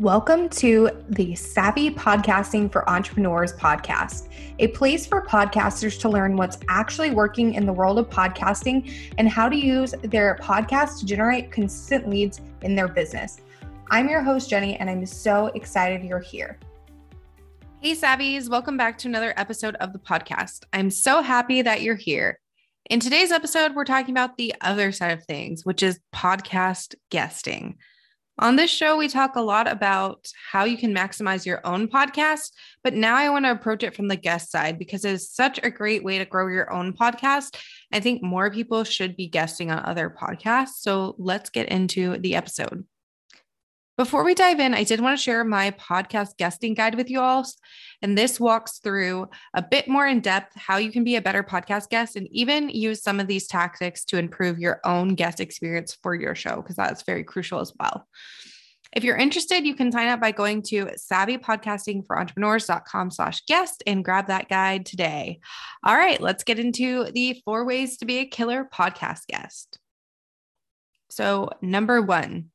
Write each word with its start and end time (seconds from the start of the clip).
Welcome 0.00 0.48
to 0.48 0.88
the 1.10 1.34
Savvy 1.34 1.90
Podcasting 1.90 2.72
for 2.72 2.88
Entrepreneurs 2.88 3.52
podcast, 3.52 4.30
a 4.58 4.68
place 4.68 5.04
for 5.04 5.26
podcasters 5.26 6.00
to 6.00 6.08
learn 6.08 6.38
what's 6.38 6.56
actually 6.70 7.10
working 7.10 7.52
in 7.52 7.66
the 7.66 7.72
world 7.74 7.98
of 7.98 8.08
podcasting 8.08 8.90
and 9.18 9.28
how 9.28 9.46
to 9.46 9.54
use 9.54 9.94
their 10.04 10.38
podcast 10.40 11.00
to 11.00 11.04
generate 11.04 11.52
consistent 11.52 12.08
leads 12.08 12.40
in 12.62 12.74
their 12.74 12.88
business. 12.88 13.42
I'm 13.90 14.08
your 14.08 14.22
host, 14.22 14.48
Jenny, 14.48 14.74
and 14.76 14.88
I'm 14.88 15.04
so 15.04 15.48
excited 15.48 16.02
you're 16.02 16.18
here. 16.18 16.58
Hey, 17.82 17.94
Savvies, 17.94 18.48
welcome 18.48 18.78
back 18.78 18.96
to 19.00 19.08
another 19.08 19.34
episode 19.36 19.74
of 19.80 19.92
the 19.92 19.98
podcast. 19.98 20.64
I'm 20.72 20.88
so 20.88 21.20
happy 21.20 21.60
that 21.60 21.82
you're 21.82 21.94
here. 21.94 22.40
In 22.88 23.00
today's 23.00 23.32
episode, 23.32 23.74
we're 23.74 23.84
talking 23.84 24.14
about 24.14 24.38
the 24.38 24.54
other 24.62 24.92
side 24.92 25.12
of 25.12 25.24
things, 25.24 25.66
which 25.66 25.82
is 25.82 26.00
podcast 26.14 26.94
guesting. 27.10 27.76
On 28.40 28.56
this 28.56 28.70
show, 28.70 28.96
we 28.96 29.06
talk 29.06 29.36
a 29.36 29.42
lot 29.42 29.70
about 29.70 30.26
how 30.50 30.64
you 30.64 30.78
can 30.78 30.94
maximize 30.94 31.44
your 31.44 31.60
own 31.66 31.88
podcast, 31.88 32.52
but 32.82 32.94
now 32.94 33.14
I 33.16 33.28
want 33.28 33.44
to 33.44 33.50
approach 33.50 33.82
it 33.82 33.94
from 33.94 34.08
the 34.08 34.16
guest 34.16 34.50
side 34.50 34.78
because 34.78 35.04
it 35.04 35.12
is 35.12 35.30
such 35.30 35.60
a 35.62 35.70
great 35.70 36.02
way 36.02 36.16
to 36.16 36.24
grow 36.24 36.48
your 36.48 36.72
own 36.72 36.94
podcast. 36.94 37.58
I 37.92 38.00
think 38.00 38.22
more 38.22 38.50
people 38.50 38.82
should 38.84 39.14
be 39.14 39.28
guesting 39.28 39.70
on 39.70 39.84
other 39.84 40.08
podcasts. 40.08 40.78
So 40.78 41.16
let's 41.18 41.50
get 41.50 41.68
into 41.68 42.16
the 42.16 42.34
episode. 42.34 42.86
Before 44.00 44.24
we 44.24 44.32
dive 44.32 44.60
in, 44.60 44.72
I 44.72 44.82
did 44.82 45.02
want 45.02 45.18
to 45.18 45.22
share 45.22 45.44
my 45.44 45.72
podcast 45.72 46.38
guesting 46.38 46.72
guide 46.72 46.94
with 46.94 47.10
you 47.10 47.20
all. 47.20 47.44
And 48.00 48.16
this 48.16 48.40
walks 48.40 48.78
through 48.78 49.28
a 49.52 49.60
bit 49.60 49.88
more 49.88 50.06
in 50.06 50.20
depth 50.20 50.56
how 50.56 50.78
you 50.78 50.90
can 50.90 51.04
be 51.04 51.16
a 51.16 51.20
better 51.20 51.42
podcast 51.42 51.90
guest 51.90 52.16
and 52.16 52.26
even 52.30 52.70
use 52.70 53.02
some 53.02 53.20
of 53.20 53.26
these 53.26 53.46
tactics 53.46 54.06
to 54.06 54.16
improve 54.16 54.58
your 54.58 54.80
own 54.86 55.16
guest 55.16 55.38
experience 55.38 55.98
for 56.02 56.14
your 56.14 56.34
show, 56.34 56.62
because 56.62 56.76
that's 56.76 57.02
very 57.02 57.22
crucial 57.22 57.60
as 57.60 57.74
well. 57.78 58.08
If 58.96 59.04
you're 59.04 59.18
interested, 59.18 59.66
you 59.66 59.74
can 59.74 59.92
sign 59.92 60.08
up 60.08 60.18
by 60.18 60.32
going 60.32 60.62
to 60.68 60.86
savvypodcastingforentrepreneurs.com 60.86 63.10
slash 63.10 63.44
guest 63.44 63.82
and 63.86 64.02
grab 64.02 64.28
that 64.28 64.48
guide 64.48 64.86
today. 64.86 65.40
All 65.84 65.94
right, 65.94 66.22
let's 66.22 66.44
get 66.44 66.58
into 66.58 67.04
the 67.12 67.42
four 67.44 67.66
ways 67.66 67.98
to 67.98 68.06
be 68.06 68.20
a 68.20 68.24
killer 68.24 68.66
podcast 68.72 69.26
guest. 69.26 69.78
So, 71.10 71.50
number 71.60 72.00
one, 72.00 72.50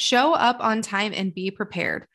Show 0.00 0.32
up 0.32 0.60
on 0.60 0.80
time 0.80 1.12
and 1.14 1.34
be 1.34 1.50
prepared. 1.50 2.06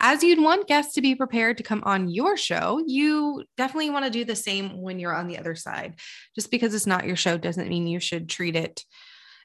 As 0.00 0.24
you'd 0.24 0.42
want 0.42 0.66
guests 0.66 0.94
to 0.94 1.00
be 1.00 1.14
prepared 1.14 1.58
to 1.58 1.62
come 1.62 1.80
on 1.86 2.08
your 2.08 2.36
show, 2.36 2.82
you 2.84 3.44
definitely 3.56 3.90
want 3.90 4.04
to 4.04 4.10
do 4.10 4.24
the 4.24 4.34
same 4.34 4.82
when 4.82 4.98
you're 4.98 5.14
on 5.14 5.28
the 5.28 5.38
other 5.38 5.54
side. 5.54 5.94
Just 6.34 6.50
because 6.50 6.74
it's 6.74 6.88
not 6.88 7.06
your 7.06 7.14
show 7.14 7.38
doesn't 7.38 7.68
mean 7.68 7.86
you 7.86 8.00
should 8.00 8.28
treat 8.28 8.56
it 8.56 8.82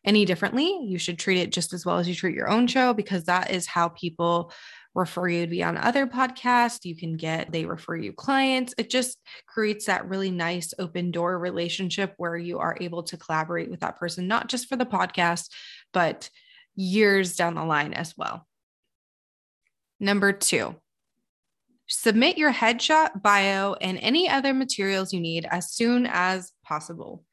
any 0.03 0.25
differently. 0.25 0.79
You 0.81 0.97
should 0.97 1.19
treat 1.19 1.37
it 1.37 1.51
just 1.51 1.71
as 1.71 1.85
well 1.85 1.99
as 1.99 2.09
you 2.09 2.15
treat 2.15 2.33
your 2.33 2.49
own 2.49 2.65
show 2.65 2.91
because 2.91 3.25
that 3.25 3.51
is 3.51 3.67
how 3.67 3.89
people 3.89 4.51
refer 4.95 5.27
you 5.27 5.45
to 5.45 5.47
be 5.51 5.63
on 5.63 5.77
other 5.77 6.07
podcasts. 6.07 6.85
You 6.85 6.95
can 6.95 7.17
get, 7.17 7.51
they 7.51 7.65
refer 7.65 7.97
you 7.97 8.13
clients. 8.13 8.73
It 8.79 8.89
just 8.89 9.19
creates 9.45 9.85
that 9.85 10.09
really 10.09 10.31
nice 10.31 10.73
open 10.79 11.11
door 11.11 11.37
relationship 11.37 12.15
where 12.17 12.35
you 12.35 12.57
are 12.57 12.75
able 12.81 13.03
to 13.03 13.17
collaborate 13.17 13.69
with 13.69 13.81
that 13.81 13.99
person, 13.99 14.27
not 14.27 14.47
just 14.47 14.67
for 14.67 14.75
the 14.75 14.87
podcast, 14.87 15.49
but 15.93 16.31
years 16.79 17.35
down 17.35 17.55
the 17.55 17.65
line 17.65 17.93
as 17.93 18.15
well. 18.17 18.47
Number 19.99 20.31
two, 20.31 20.75
submit 21.87 22.37
your 22.37 22.53
headshot, 22.53 23.21
bio, 23.21 23.73
and 23.73 23.97
any 24.01 24.29
other 24.29 24.53
materials 24.53 25.11
you 25.11 25.19
need 25.19 25.45
as 25.51 25.73
soon 25.73 26.07
as 26.09 26.53
possible. 26.63 27.25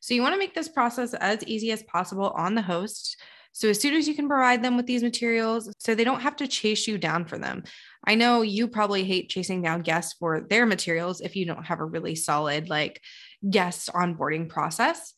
So, 0.00 0.14
you 0.14 0.22
want 0.22 0.34
to 0.34 0.38
make 0.38 0.54
this 0.54 0.68
process 0.68 1.14
as 1.14 1.44
easy 1.44 1.70
as 1.70 1.82
possible 1.84 2.30
on 2.30 2.54
the 2.54 2.62
host. 2.62 3.20
So, 3.52 3.68
as 3.68 3.80
soon 3.80 3.94
as 3.94 4.08
you 4.08 4.14
can 4.14 4.28
provide 4.28 4.64
them 4.64 4.76
with 4.76 4.86
these 4.86 5.02
materials, 5.02 5.72
so 5.78 5.94
they 5.94 6.04
don't 6.04 6.20
have 6.20 6.36
to 6.36 6.48
chase 6.48 6.88
you 6.88 6.98
down 6.98 7.24
for 7.24 7.38
them. 7.38 7.62
I 8.04 8.16
know 8.16 8.42
you 8.42 8.66
probably 8.66 9.04
hate 9.04 9.28
chasing 9.28 9.62
down 9.62 9.82
guests 9.82 10.14
for 10.18 10.40
their 10.40 10.66
materials 10.66 11.20
if 11.20 11.36
you 11.36 11.46
don't 11.46 11.66
have 11.66 11.80
a 11.80 11.84
really 11.84 12.16
solid, 12.16 12.68
like, 12.68 13.00
guest 13.48 13.90
onboarding 13.94 14.48
process. 14.48 15.14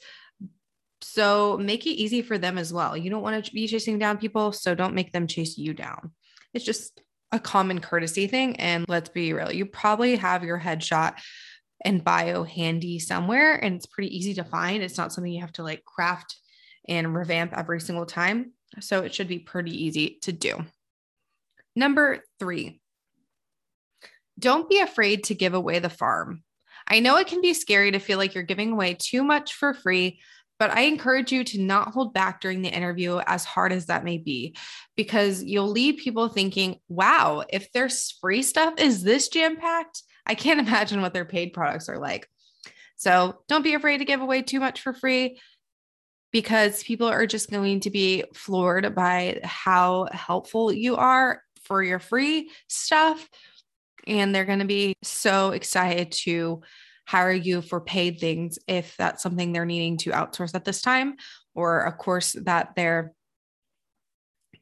So 1.03 1.57
make 1.59 1.87
it 1.87 1.91
easy 1.91 2.23
for 2.23 2.39
them 2.39 2.59
as 2.59 2.73
well. 2.73 2.97
You 2.97 3.11
don't 3.11 3.23
want 3.23 3.45
to 3.45 3.53
be 3.53 3.67
chasing 3.67 3.99
down 3.99 4.19
people, 4.19 4.53
so 4.53 4.75
don't 4.75 4.95
make 4.95 5.13
them 5.13 5.27
chase 5.27 5.57
you 5.57 5.73
down. 5.73 6.13
It's 6.53 6.65
just 6.65 7.01
a 7.33 7.41
common 7.41 7.81
courtesy 7.81 8.27
thing. 8.27 8.57
And 8.57 8.85
let's 8.89 9.09
be 9.09 9.33
real, 9.33 9.53
you 9.53 9.67
probably 9.67 10.17
have 10.17 10.45
your 10.45 10.59
headshot 10.59 11.15
and 11.83 12.05
bio 12.05 12.45
handy 12.45 12.99
somewhere, 12.99 13.55
and 13.55 13.77
it's 13.77 13.87
pretty 13.87 14.15
easy 14.15 14.35
to 14.35 14.45
find. 14.45 14.83
It's 14.83 14.99
not 14.99 15.13
something 15.13 15.33
you 15.33 15.41
have 15.41 15.53
to 15.53 15.63
like 15.63 15.85
craft 15.85 16.37
and 16.89 17.15
revamp 17.15 17.57
every 17.57 17.81
single 17.81 18.07
time. 18.07 18.53
So 18.81 19.03
it 19.03 19.15
should 19.15 19.29
be 19.29 19.39
pretty 19.39 19.85
easy 19.85 20.19
to 20.23 20.33
do. 20.33 20.65
Number 21.75 22.25
three, 22.39 22.81
don't 24.39 24.69
be 24.69 24.81
afraid 24.81 25.25
to 25.25 25.35
give 25.35 25.55
away 25.55 25.79
the 25.79 25.89
farm. 25.89 26.43
I 26.87 27.01
know 27.01 27.17
it 27.17 27.29
can 27.29 27.41
be 27.41 27.55
scary 27.55 27.93
to 27.93 27.99
feel 27.99 28.19
like 28.19 28.35
you're 28.35 28.43
giving 28.43 28.73
away 28.73 28.97
too 28.99 29.23
much 29.23 29.55
for 29.55 29.75
free, 29.75 30.21
but 30.61 30.71
I 30.71 30.83
encourage 30.83 31.33
you 31.33 31.43
to 31.43 31.61
not 31.61 31.95
hold 31.95 32.13
back 32.13 32.43
during 32.43 32.61
the 32.61 32.69
interview, 32.69 33.19
as 33.27 33.47
hard 33.47 33.73
as 33.73 33.87
that 33.87 34.05
may 34.05 34.19
be, 34.19 34.55
because 34.95 35.43
you'll 35.43 35.71
leave 35.71 35.97
people 35.97 36.29
thinking, 36.29 36.77
wow, 36.87 37.43
if 37.49 37.73
their 37.73 37.89
free 38.21 38.43
stuff 38.43 38.75
is 38.79 39.03
this 39.03 39.29
jam 39.29 39.57
packed, 39.57 40.03
I 40.27 40.35
can't 40.35 40.61
imagine 40.69 41.01
what 41.01 41.15
their 41.15 41.25
paid 41.25 41.55
products 41.55 41.89
are 41.89 41.99
like. 41.99 42.29
So 42.97 43.43
don't 43.49 43.65
be 43.65 43.73
afraid 43.73 43.99
to 43.99 44.05
give 44.05 44.21
away 44.21 44.43
too 44.43 44.61
much 44.61 44.83
for 44.83 44.93
free 44.93 45.41
because 46.31 46.83
people 46.83 47.09
are 47.09 47.27
just 47.27 47.51
going 47.51 47.81
to 47.81 47.91
be 47.91 48.25
floored 48.35 48.95
by 48.95 49.41
how 49.43 50.09
helpful 50.13 50.71
you 50.71 50.97
are 50.97 51.43
for 51.65 51.83
your 51.83 51.99
free 51.99 52.51
stuff. 52.69 53.27
And 54.07 54.35
they're 54.35 54.45
going 54.45 54.59
to 54.59 54.67
be 54.67 54.95
so 55.03 55.53
excited 55.53 56.13
to 56.25 56.61
hire 57.11 57.33
you 57.33 57.61
for 57.61 57.81
paid 57.81 58.21
things 58.21 58.57
if 58.69 58.97
that's 58.97 59.21
something 59.21 59.53
they're 59.53 59.65
needing 59.67 59.97
to 59.97 60.11
outsource 60.11 60.55
at 60.55 60.65
this 60.65 60.81
time 60.81 61.17
or 61.57 61.81
a 61.81 61.93
course 61.93 62.37
that 62.45 62.71
they're 62.77 63.13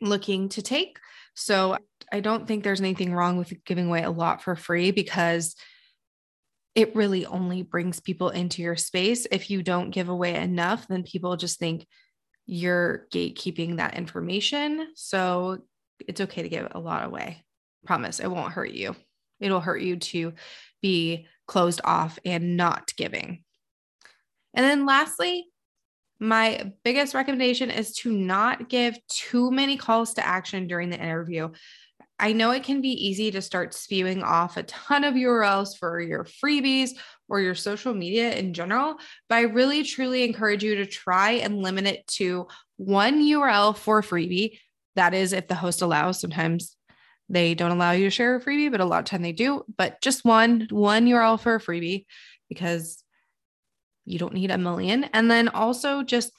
looking 0.00 0.48
to 0.48 0.62
take. 0.62 0.98
So 1.34 1.76
I 2.10 2.20
don't 2.20 2.48
think 2.48 2.64
there's 2.64 2.81
anything 2.81 3.12
wrong 3.12 3.37
with 3.37 3.53
giving 3.66 3.88
away 3.88 4.03
a 4.03 4.10
lot 4.10 4.42
for 4.42 4.56
free 4.56 4.92
because 4.92 5.56
it 6.75 6.97
really 6.97 7.26
only 7.26 7.60
brings 7.60 8.00
people 8.00 8.31
into 8.31 8.62
your 8.62 8.76
space. 8.76 9.26
If 9.31 9.50
you 9.50 9.62
don't 9.62 9.91
give 9.91 10.08
away 10.08 10.34
enough, 10.34 10.88
then 10.88 11.03
people 11.03 11.37
just 11.37 11.58
think 11.58 11.87
you're 12.47 13.08
gatekeeping 13.12 13.76
that 13.76 13.94
information. 13.94 14.88
So 14.94 15.58
it's 16.06 16.22
okay 16.22 16.41
to 16.41 16.48
give 16.48 16.69
a 16.70 16.81
lot 16.81 17.04
away. 17.04 17.44
Promise 17.84 18.20
it 18.20 18.31
won't 18.31 18.54
hurt 18.54 18.70
you. 18.70 18.97
It'll 19.38 19.60
hurt 19.60 19.82
you 19.82 19.97
to 19.97 20.32
be 20.81 21.26
closed 21.48 21.81
off 21.82 22.19
and 22.25 22.56
not 22.56 22.94
giving. 22.97 23.42
And 24.54 24.64
then 24.64 24.86
lastly, 24.86 25.47
my 26.20 26.72
biggest 26.84 27.14
recommendation 27.14 27.70
is 27.70 27.94
to 27.97 28.12
not 28.12 28.69
give 28.69 28.98
too 29.09 29.50
many 29.50 29.76
calls 29.76 30.14
to 30.14 30.26
action 30.26 30.66
during 30.66 30.91
the 30.91 31.00
interview. 31.00 31.50
I 32.20 32.32
know 32.32 32.50
it 32.50 32.64
can 32.64 32.81
be 32.81 33.06
easy 33.08 33.31
to 33.31 33.41
start 33.41 33.75
spewing 33.75 34.25
off 34.25 34.56
a 34.56 34.64
ton 34.64 35.04
of 35.04 35.14
URLs 35.14 35.78
for 35.78 36.00
your 36.00 36.25
freebies 36.25 36.91
or 37.28 37.41
your 37.41 37.54
social 37.54 37.94
media 37.94 38.34
in 38.34 38.54
general, 38.54 38.97
but 39.28 39.37
I 39.37 39.42
really 39.42 39.84
truly 39.84 40.25
encourage 40.25 40.64
you 40.64 40.76
to 40.76 40.87
try 40.87 41.32
and 41.32 41.62
limit 41.62 41.87
it 41.87 42.06
to 42.16 42.48
one 42.76 43.22
URL 43.22 43.76
for 43.76 44.03
freebie. 44.03 44.58
That 44.97 45.14
is, 45.14 45.32
if 45.32 45.47
the 45.47 45.54
host 45.54 45.81
allows. 45.81 46.20
Sometimes 46.20 46.76
they 47.28 47.54
don't 47.54 47.70
allow 47.70 47.92
you 47.92 48.04
to 48.04 48.10
share 48.10 48.36
a 48.36 48.40
freebie, 48.40 48.70
but 48.70 48.80
a 48.80 48.84
lot 48.84 49.00
of 49.00 49.04
time 49.04 49.22
they 49.22 49.32
do. 49.32 49.64
But 49.76 50.00
just 50.00 50.24
one, 50.24 50.66
one 50.70 51.06
URL 51.06 51.38
for 51.38 51.54
a 51.54 51.60
freebie 51.60 52.06
because 52.48 53.02
you 54.04 54.18
don't 54.18 54.34
need 54.34 54.50
a 54.50 54.58
million. 54.58 55.04
And 55.04 55.30
then 55.30 55.48
also 55.48 56.02
just 56.02 56.32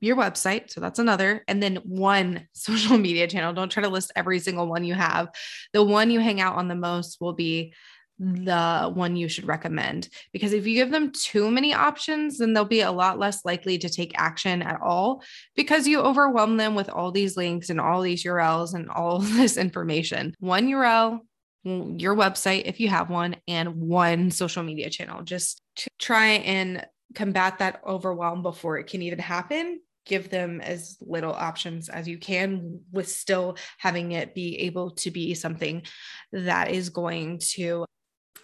your 0.00 0.16
website. 0.16 0.70
So 0.70 0.80
that's 0.80 0.98
another. 0.98 1.42
And 1.48 1.62
then 1.62 1.76
one 1.84 2.46
social 2.52 2.98
media 2.98 3.26
channel. 3.26 3.52
Don't 3.52 3.70
try 3.70 3.82
to 3.82 3.88
list 3.88 4.12
every 4.14 4.38
single 4.38 4.66
one 4.66 4.84
you 4.84 4.94
have. 4.94 5.28
The 5.72 5.82
one 5.82 6.10
you 6.10 6.20
hang 6.20 6.40
out 6.40 6.56
on 6.56 6.68
the 6.68 6.74
most 6.74 7.20
will 7.20 7.32
be 7.32 7.74
the 8.18 8.90
one 8.94 9.16
you 9.16 9.28
should 9.28 9.46
recommend. 9.46 10.08
Because 10.32 10.52
if 10.52 10.66
you 10.66 10.74
give 10.74 10.90
them 10.90 11.12
too 11.12 11.50
many 11.50 11.74
options 11.74 12.38
then 12.38 12.52
they'll 12.52 12.64
be 12.64 12.80
a 12.80 12.92
lot 12.92 13.18
less 13.18 13.44
likely 13.44 13.78
to 13.78 13.88
take 13.88 14.12
action 14.16 14.62
at 14.62 14.80
all 14.80 15.22
because 15.54 15.86
you 15.86 16.00
overwhelm 16.00 16.56
them 16.56 16.74
with 16.74 16.88
all 16.88 17.12
these 17.12 17.36
links 17.36 17.68
and 17.70 17.80
all 17.80 18.00
these 18.00 18.24
URLs 18.24 18.74
and 18.74 18.88
all 18.90 19.18
this 19.20 19.56
information. 19.56 20.34
One 20.38 20.68
URL 20.68 21.20
your 21.66 22.14
website 22.14 22.62
if 22.66 22.78
you 22.78 22.88
have 22.88 23.10
one 23.10 23.36
and 23.48 23.74
one 23.74 24.30
social 24.30 24.62
media 24.62 24.88
channel. 24.88 25.22
Just 25.22 25.60
to 25.76 25.90
try 25.98 26.26
and 26.26 26.86
combat 27.14 27.58
that 27.58 27.80
overwhelm 27.86 28.42
before 28.42 28.78
it 28.78 28.86
can 28.86 29.02
even 29.02 29.18
happen. 29.18 29.80
Give 30.04 30.30
them 30.30 30.60
as 30.60 30.96
little 31.00 31.32
options 31.32 31.88
as 31.88 32.06
you 32.06 32.18
can 32.18 32.80
with 32.92 33.08
still 33.08 33.56
having 33.78 34.12
it 34.12 34.34
be 34.34 34.60
able 34.60 34.92
to 34.92 35.10
be 35.10 35.34
something 35.34 35.82
that 36.32 36.70
is 36.70 36.90
going 36.90 37.40
to 37.54 37.84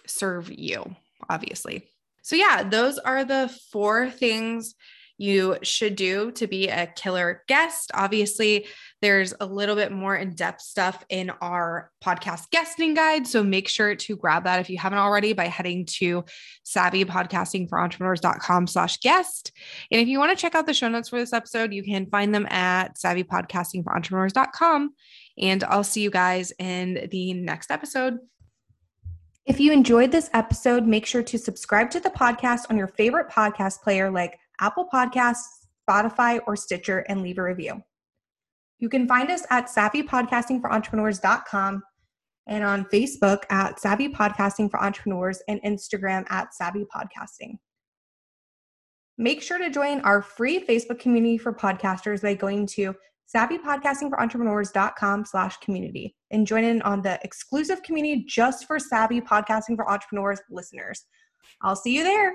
serve 0.07 0.51
you, 0.51 0.95
obviously. 1.29 1.89
So, 2.21 2.35
yeah, 2.35 2.63
those 2.63 2.99
are 2.99 3.25
the 3.25 3.53
four 3.71 4.09
things 4.09 4.75
you 5.17 5.57
should 5.61 5.95
do 5.95 6.31
to 6.31 6.47
be 6.47 6.69
a 6.69 6.87
killer 6.87 7.43
guest. 7.47 7.91
Obviously, 7.93 8.65
there's 9.01 9.33
a 9.39 9.45
little 9.45 9.75
bit 9.75 9.91
more 9.91 10.15
in 10.15 10.33
depth 10.33 10.61
stuff 10.61 11.05
in 11.09 11.29
our 11.41 11.91
podcast 12.03 12.49
guesting 12.49 12.93
guide. 12.93 13.27
So 13.27 13.43
make 13.43 13.67
sure 13.67 13.95
to 13.95 14.15
grab 14.15 14.45
that 14.45 14.59
if 14.59 14.69
you 14.69 14.77
haven't 14.77 14.99
already 14.99 15.33
by 15.33 15.47
heading 15.47 15.85
to 15.97 16.23
savvypodcastingforentrepreneurs.com 16.65 18.67
slash 18.67 18.99
guest. 18.99 19.51
And 19.91 20.01
if 20.01 20.07
you 20.07 20.19
want 20.19 20.31
to 20.31 20.41
check 20.41 20.55
out 20.55 20.65
the 20.65 20.73
show 20.73 20.89
notes 20.89 21.09
for 21.09 21.19
this 21.19 21.33
episode, 21.33 21.73
you 21.73 21.83
can 21.83 22.07
find 22.07 22.33
them 22.33 22.47
at 22.47 22.97
savvypodcastingforentrepreneurs.com. 22.97 24.93
And 25.37 25.63
I'll 25.63 25.83
see 25.83 26.01
you 26.01 26.11
guys 26.11 26.53
in 26.59 27.07
the 27.11 27.33
next 27.33 27.71
episode. 27.71 28.19
If 29.45 29.59
you 29.59 29.73
enjoyed 29.73 30.11
this 30.11 30.29
episode, 30.33 30.87
make 30.87 31.05
sure 31.05 31.21
to 31.23 31.37
subscribe 31.37 31.91
to 31.91 31.99
the 31.99 32.09
podcast 32.09 32.61
on 32.69 32.77
your 32.77 32.87
favorite 32.87 33.29
podcast 33.29 33.81
player 33.81 34.09
like 34.09 34.39
Apple 34.61 34.87
Podcasts, 34.91 35.67
Spotify, 35.87 36.39
or 36.47 36.55
Stitcher 36.55 36.99
and 37.09 37.21
leave 37.21 37.37
a 37.37 37.43
review. 37.43 37.83
You 38.79 38.87
can 38.87 39.05
find 39.05 39.29
us 39.29 39.45
at 39.49 39.67
savvypodcastingforentrepreneurs.com 39.67 41.83
and 42.47 42.63
on 42.63 42.85
Facebook 42.85 43.43
at 43.49 43.81
Savvy 43.81 44.07
Podcasting 44.09 44.71
for 44.71 44.81
Entrepreneurs 44.81 45.41
and 45.47 45.61
Instagram 45.63 46.25
at 46.29 46.53
Savvy 46.53 46.85
Podcasting. 46.85 47.57
Make 49.17 49.41
sure 49.41 49.57
to 49.57 49.69
join 49.69 49.99
our 50.01 50.21
free 50.21 50.65
Facebook 50.65 50.99
community 50.99 51.37
for 51.37 51.53
podcasters 51.53 52.21
by 52.21 52.33
going 52.33 52.65
to 52.67 52.95
savvypodcastingforentrepreneurs.com 53.33 55.25
slash 55.25 55.57
community 55.57 56.15
and 56.31 56.47
join 56.47 56.63
in 56.63 56.81
on 56.83 57.01
the 57.01 57.19
exclusive 57.23 57.81
community 57.83 58.25
just 58.27 58.65
for 58.65 58.79
savvy 58.79 59.21
podcasting 59.21 59.75
for 59.75 59.89
entrepreneurs 59.89 60.41
listeners. 60.49 61.05
I'll 61.61 61.75
see 61.75 61.95
you 61.95 62.03
there. 62.03 62.33